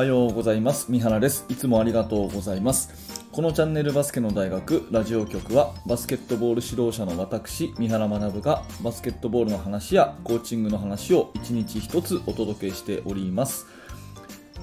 [0.00, 0.90] はようございます。
[0.90, 1.44] 三原です。
[1.50, 3.22] いつもありがとうございます。
[3.32, 13.66] このチャンネルバスケの大学ラジオ局はバスケットボール指導者の私三原学がバスケットボールの話やコーチングの話を一日一つお届けしております。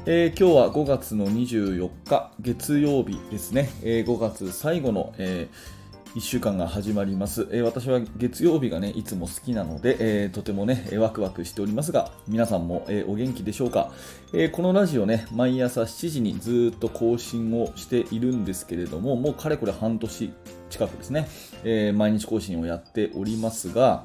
[0.07, 5.76] えー、今日は5月の24日月曜日ですね、えー、5月最後の、えー
[6.15, 13.91] 1週間が始まります、えー、私は月曜日がねいつも好きなので、えー、とてもねワクワクしておりますが皆さんも、えー、お元気でしょうか、
[14.33, 20.33] えこのラジオね毎朝7時にずっと更新をしているんですけれどももうかれこれ半年
[20.69, 21.27] 近くですね、
[21.63, 24.03] え毎日更新をやっておりますが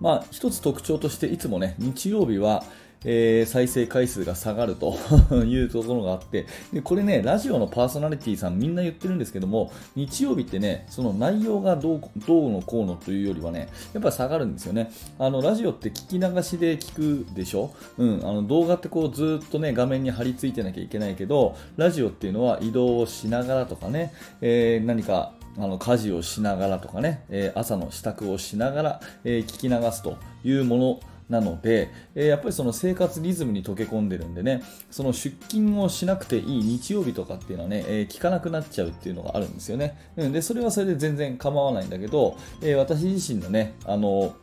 [0.00, 2.64] まあ一つ特徴としていつもね日曜日は
[3.04, 4.96] えー、再生回数が下がると
[5.44, 14.90] いうところがあってでこれねラジオのパーソナリティさんみんな言ってるんですけども日曜日ってねその内容がどうどうのこうのというよりはねやっぱ下がるんですよね。
[15.18, 31.00] あのラジオって聞き流しで聞くでしょ、うん、あの動画ってこうずっとね画面に貼り付いてなきゃいけないけどラジオっていうのは移動をしながらとかね、えー、何かあの家事をしながらとかね、えー、朝の支度をしながら、えー、聞き流すというもの
[31.32, 39.96] なので、え、やっぱりその生活リズムに溶け込んでるんでね、その出勤をしなくていい日曜日とかっていうのはね、えー、聞かなくなっちゃうっていうのがあるんですよね。
[40.16, 44.34] うん、で、それはそれで全然構わないんだけど、え、私自身のね、あの、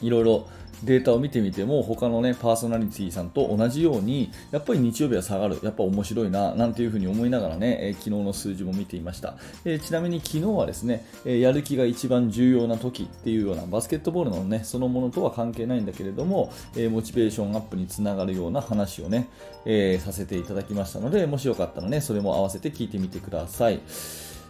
[0.00, 0.48] いろいろ
[0.82, 19.28] データを見てみても他のねパーソナリティさんと同じようにやっぱり日曜日は下がるやっぱ面白いななんていうふうに思いながらね、えー、昨日の数字も見ていました、えー、ちなみに昨日はですね、え、やる気が一番重要な時っていうようなバスケットボールのねそのものとは関係ないんだけれども、えモチベーションアップにつながるような話をね、
[19.64, 23.80] えさせていただきましたのでもしよかったらねそれも合わせて聞いてみてください。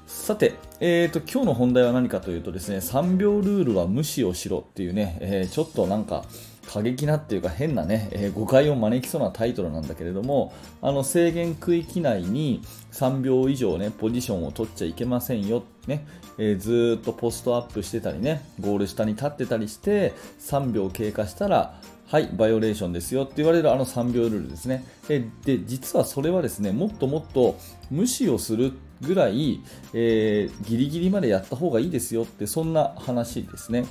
[0.06, 6.24] さて、えーと、今日の本題は何かというとですね3秒ルールは無視をしろっていうね、えー、ちょっとなんか
[6.66, 24.84] 過激なっていうか変なね、えー、誤解を招きそうなタイトルなんだけれどもあの制限区域内に3秒以上ねポジションを取っちゃいけませんよ、ねえー、ずっとポストアップしてたりねゴール下に立ってたりして3秒経過したらはい、バイオレーションですよって言われるあの3秒ルールですね。
[25.08, 25.24] で、
[25.64, 27.58] 実はそれはですね、もっともっと
[27.90, 33.86] 無視をするぐらい、えー、ギリギリまでやった方がいいですよって、そんな話ですね。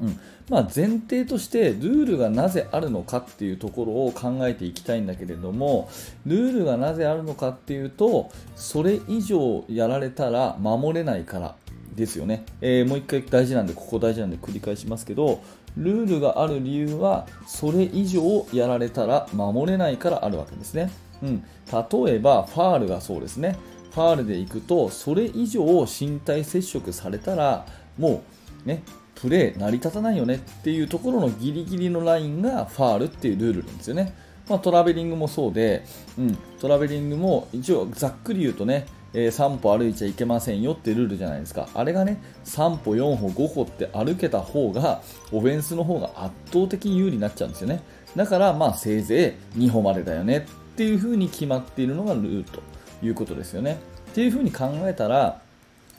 [0.00, 0.18] うん。
[0.50, 5.90] まあ、前提としてルールがなぜあるのかっていうところを考えていきたいんだけれども
[6.24, 11.54] ルールがなぜあるのかっていうとそれ以上やられたら守れないから
[11.94, 15.42] ですよね、えー、もう一回大事なんでここ大事なんで繰り返しますけど
[15.76, 20.90] ルールがある理由はそれ以上やられたら守れないからあるわけですね、
[21.22, 23.58] うん、例えばファールがそうですね。
[23.98, 27.66] ファールでいくとそれ以上身体接触されたら
[27.98, 28.22] も
[28.64, 28.84] うね
[29.16, 34.14] プレー成り立たないよねっていうところのギリギリのラインがファールっていうルールなんですよね。
[34.48, 35.84] まあ、トラベリングもそうで、
[36.16, 41.68] うん、トラベリングも一応ざっくり言うとね、えー、3歩歩いちゃいけませんよってルールじゃないですか。
[41.74, 47.82] あれがね、3歩、4歩、5歩って歩けた方が、オフェンスの方が圧倒的に有利になっちゃうんですよね。
[48.14, 52.62] だから、まあ、せいぜい2歩までだよねっていう風に決まっているのがルールと
[53.02, 53.78] いうことですよね。
[54.10, 55.40] っていう風に考えたら、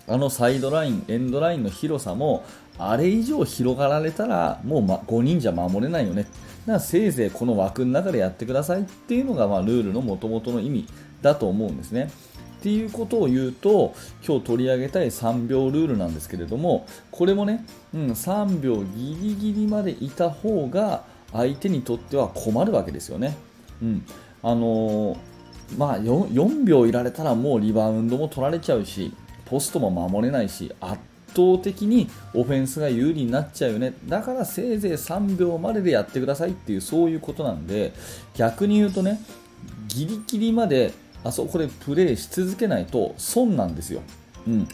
[0.08, 2.44] あのサイドライン、エンドラインの広さも、
[2.78, 6.24] あれ以上広がられたら、もう、ま、5人じゃ守れないよね。
[6.24, 6.32] だか
[6.74, 10.88] らせいぜいこの枠の中でやってくださいっていうのが、まあ、ルールの元々の意味
[11.22, 12.12] だと思うんですね。
[12.60, 13.96] っていうことを言うと
[14.26, 23.38] 今日取り上げたい3秒ルールなんですけれどもこれもね、うん、3秒ギリギリまでいた方が相手にとっては困るわけですよね。
[23.82, 24.06] うん
[24.42, 25.18] あのー、
[25.78, 29.14] まあ4、4秒いられたらもうリバウンドも取られちゃうし
[29.46, 31.00] ポストも守れないし圧
[31.30, 37.94] 倒的にオフェンスが有利になっちゃうよねだからせいぜい3秒まででやってくださいっていうそういうことなんで
[38.36, 39.20] 逆に言うとね
[39.88, 40.94] ギリギリまで
[41.24, 44.02] あそこでプレーし続けないと損なんですよ。
[44.48, 44.68] うん。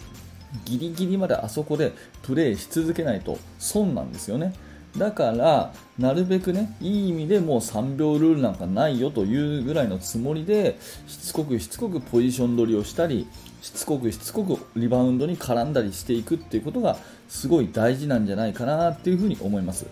[0.64, 1.92] ギリギリまであそこで
[2.22, 4.54] プレーし続けないと損なんですよね。
[4.98, 10.78] だから、なるべくね、いい意味でもう3秒ルールなんかないよというぐらいのつもりで、
[11.08, 13.28] しつこくしつこくポジション取りをしたり、
[13.62, 16.98] しつこくしつこくリバウンドに絡んだりしていくっていうことが
[17.28, 19.86] すごい大事なんじゃないかなっていうふうに思います。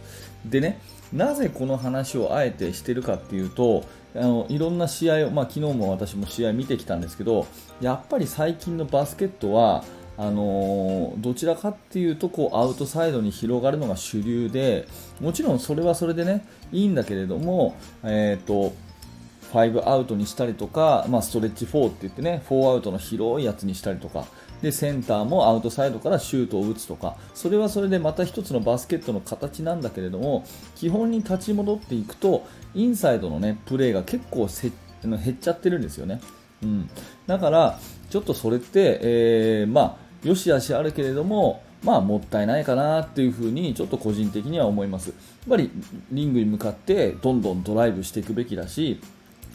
[0.45, 0.79] でね、
[1.11, 3.83] なぜこの話をあえてしてるかっていうと、
[4.15, 7.47] あのいろんな試合を、まあ、昨日も私も試合見てきたんですけど
[7.81, 9.83] やっぱり最近のバスケットは
[10.17, 14.87] あの、どちらかっていうとこうアウトサイドに広がるのが主流で
[15.19, 18.73] もちろんそれはそれでねいいんだけれども、えーと、
[19.53, 24.25] 5アウトにしたりとか、まあ、ストレッチ4って言ってね4アウトの広いやつにしたりとか
[24.61, 30.45] でセンターもアウトサイドからシュートを打つとかそれはそれでまた1つのバスケットの形なんだけれども
[30.75, 34.47] 基本に立ち戻っていくとインサイドの、ね、プレーが結構
[35.03, 36.21] 減っちゃってるんですよね。
[36.63, 36.89] うん、
[37.27, 37.79] だから
[38.13, 45.07] ちょっとそれって、えー、まあ、よしあしあるけれども、まあ、もったいないかなっていうふうにちょっと個人的には思います。
[45.07, 45.71] やっぱり
[46.11, 49.01] リングに向かってどんどんドライブしていくべきだし、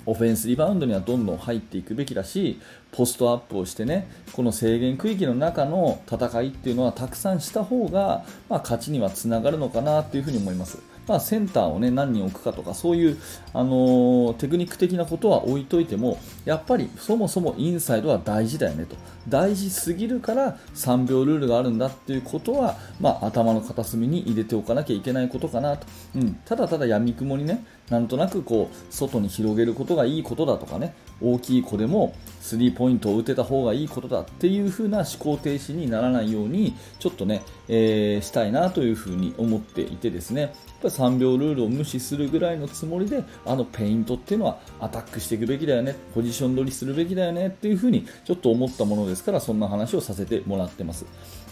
[0.07, 2.59] オフェンスリバウンドにはどんどん入っていくべきだし、
[2.91, 10.79] ポストアップをしてね、この制限区域の中の戦いっていうのはたくさんした方が、まあ、勝ちにはつながるのかなっていうふうに思います。
[11.09, 13.19] まあ、センターを、ね、何人置くかとかそういう、
[13.55, 18.97] あのー、テクニック的なことは置いといてもやっぱりそもそもインサイドは大事だよねと。
[19.29, 30.95] 大事すぎるから3秒ルールがあるんだっていうことは、まあ、頭の片隅に入れておかなきゃいけないことかなと、うん、ただただやみくもにねなんとなくこう外に広げることがいいことだとかね。
[31.21, 40.41] 大きい子でもスリーポイントを打てた方がいいことだっていう風な思考停止にならないようにちょっとね、えー、したいなという風に思っていてですね。
[40.43, 40.51] やっ
[40.81, 45.97] ぱり3秒ルールを無視するぐらいのつもりであのペイントっていうのはアタックしていくべきだよね。
[46.15, 51.05] ポジション取りするべきだよねっていう風にちょっと思ったものですからそんな話をさせてもらってます。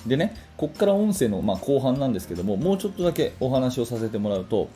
[0.07, 4.69] でねここから音声のまあ後半なんですけどももうちょっとだけお話をさせてもらうと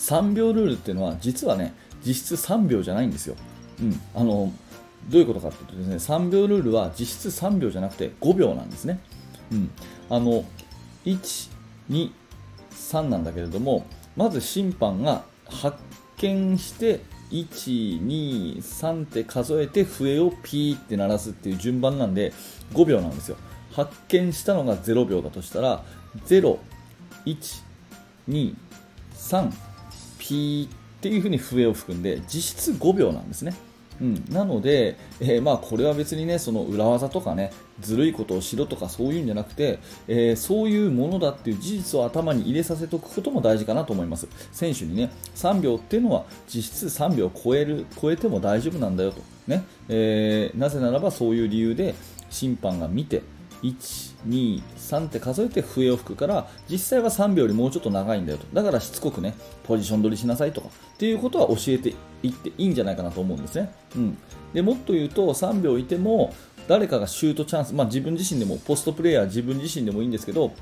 [0.00, 3.36] 3秒ルールっていうのは実はね実質3秒じゃないんですよ。
[3.82, 4.52] うん、あの
[5.08, 9.00] どういうことかというとですね3秒ルールは実質3秒じゃなくて5秒なんですね。
[9.50, 9.70] うん、
[10.08, 10.44] あの
[11.04, 11.50] 1、
[11.90, 12.10] 2、
[12.70, 13.84] 3なんだけれども
[14.16, 15.76] まず審判が発
[16.18, 17.00] 見して
[17.30, 22.32] 1、2、3って数えて笛をピーって鳴らすっていう順番なんで
[22.72, 23.36] 5秒なんですよ。
[23.72, 25.82] 発見したのが0秒だとしたら
[26.26, 26.58] 0、
[27.26, 27.62] 1、
[28.28, 28.54] 2、
[29.14, 29.52] 3、
[30.18, 30.70] ピーっ
[31.00, 33.54] ていう風に笛を吹くんで実質5秒なんですね。
[34.00, 39.78] うん、なので、えー、まあこれは別にねその裏技とかねずるいことをしろとかそういうんじゃなくて、
[40.08, 44.28] えー、そういうものだっていう事実を頭に入れさせておくことも大事かなと思います。
[44.52, 49.20] 選手にね3秒っていうのは実質3秒超える超えても大丈夫なんだよと。
[49.46, 51.94] ね、えー、なぜならばそういう理由で
[52.30, 53.22] 審判が見て
[53.62, 58.46] 1、2、3って数えて笛を吹くから実際は3秒よりもうちょっと長いんだよと。
[58.52, 64.18] だからしつこくねポジション取りしなさいとかっていうことは教えていっていいんじゃないかなと思うんですね、うん、
[64.52, 66.34] でもっと言うと3秒いても
[66.68, 70.52] 誰かがシュートチャンス、まあ、自分自身でもポストプレーヤー自分自身でもいいんですけど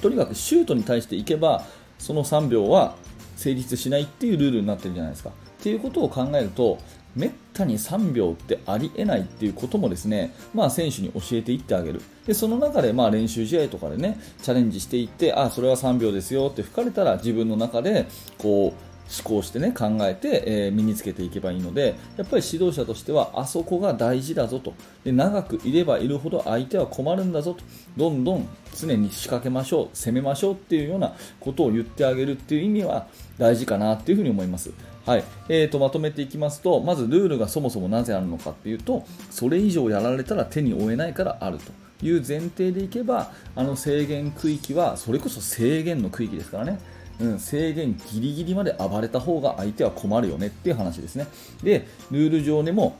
[0.00, 1.64] とにかくシュートに対していけば
[1.98, 2.94] その3秒は
[3.36, 5.30] 成立しないっていうルールになってるじゃないですか。
[5.30, 6.78] っていうことを考えると
[7.16, 12.00] めったに3秒ってありえないっていうこともですね、まあ、選手に教えていってあげる。
[12.26, 18.06] でその中でまあ練習試合とかでねチャレンジしていってあそれは3秒ですよって吹かれたら自分の中で
[18.38, 24.74] こう思考してね考えて、えー、身につけていけばいいのでやっぱり指導者としてはあそこが大事だぞと。
[25.04, 27.64] で長くいればいるほど相手は困るんだぞと。
[27.96, 28.48] どんどん
[28.78, 34.70] 常に仕掛けましょう攻めましょうっていうようなことを言ってあげるっていう意味は大事かなっていうふに思います。
[35.10, 46.78] はいえーと、まとめていきますとまずルールがそもそもなぜあるのかというとそれ以上やられたら手に負えないからあるという前提でいけばあの制限区域はそれこそ制限の区域ですからね
[47.20, 51.26] うん、制限ギリギリまで暴れた方が相手は困るよねっていう話ですね。
[51.62, 52.96] で、ルール上でも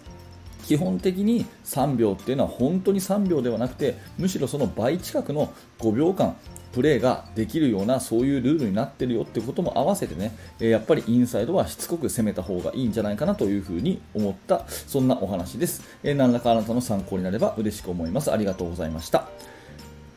[0.65, 6.37] 基本的に3秒っていうのは本当に3秒ではなくてむしろその倍近くの5秒間
[6.73, 18.31] プレーができるようなそういうルールになってるよってことも合わせてね、えやっぱりインサイドはしつこく攻めた方がいいんじゃないかなというふうに思ったそんなお話です、え何らかあなたの参考になれば嬉しく思います。
[18.31, 19.29] ありがとうございました。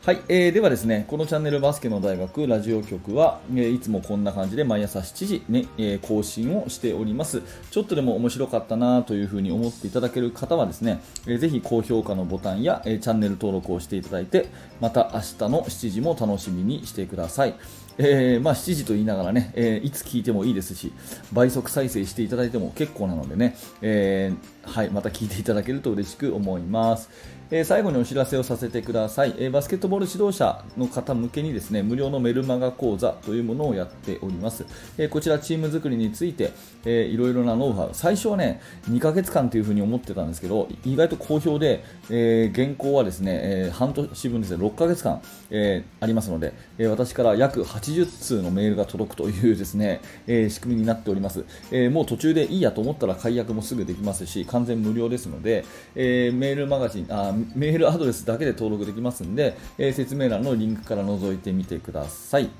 [0.04, 7.40] はい、えー、ではですね、このチャンネルバスケの大学ラジオ局は、えー、いつもこんな感じで毎朝7時ね、えー、更新をしております。
[7.70, 17.54] ちょっとでも面白かったなというふうに思っていただける方はですね、えー、ぜひ高評価のボタンや、えー、チャンネル登録をしていただいて、また明日の7時も楽しみにしてください。
[17.96, 20.92] えー、まあ、7時と言いながらね、えー、いつ聞いてもいいですし、
[21.32, 27.08] 倍速再生していただいても結構なのでね、えー、はい、また聞いていただけると嬉しく思います。
[27.56, 34.66] え、最後にお知らせをさせてください、え、バスケットボール指導者の方向けにですね無料のメルマガ講座というものをやっております、
[34.98, 36.50] え、こちらチーム作りについて、
[36.84, 37.90] えー、いろいろなノウハウ。
[37.92, 62.50] 最初はね2ヶ月間というふに思ってたんですけど意外と好評で、えー、原稿はですね、え、半年分ですね6ヶ月間、えー、ありますので、え、私から約80通のメールが届くというですね、え、仕組みになっております、え、もう途中でいいやと思ったら解約もすぐできますし完全無料ですので、え、メールマガジンあメールアドレスだけで登録できますんで、えー、説明欄のリンクから覗いてみてください。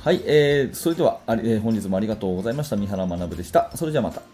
[0.00, 2.76] はい、えー、それでは、えー、本日もありがとうございました。
[2.76, 3.70] 三原学でした。
[3.76, 4.31] それじゃあまた。